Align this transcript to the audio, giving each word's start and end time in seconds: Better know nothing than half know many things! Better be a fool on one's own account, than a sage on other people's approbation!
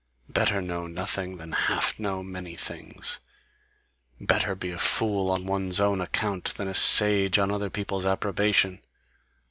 Better 0.29 0.63
know 0.63 0.87
nothing 0.87 1.37
than 1.37 1.51
half 1.51 1.99
know 1.99 2.23
many 2.23 2.55
things! 2.55 3.19
Better 4.19 4.55
be 4.55 4.71
a 4.71 4.79
fool 4.79 5.29
on 5.29 5.45
one's 5.45 5.79
own 5.79 6.01
account, 6.01 6.55
than 6.55 6.67
a 6.67 6.73
sage 6.73 7.37
on 7.37 7.51
other 7.51 7.69
people's 7.69 8.03
approbation! 8.07 8.81